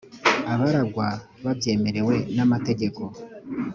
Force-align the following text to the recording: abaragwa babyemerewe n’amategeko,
abaragwa 0.53 1.07
babyemerewe 1.43 2.15
n’amategeko, 2.35 3.01